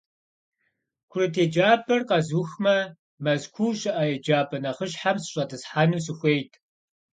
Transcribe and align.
Курыт 1.11 1.35
еджапӀэр 1.43 2.01
къэзухмэ, 2.09 2.77
Мэзкуу 3.23 3.71
щыӀэ 3.79 4.05
еджапӏэ 4.15 4.57
нэхъыщхьэм 4.63 5.17
сыщӏэтӏысхьэну 5.23 6.03
сыхуейт. 6.05 6.51